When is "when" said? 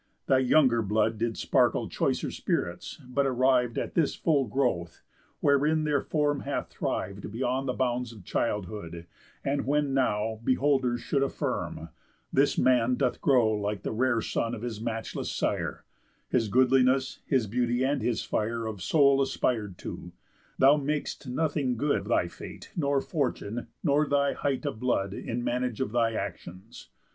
9.67-9.93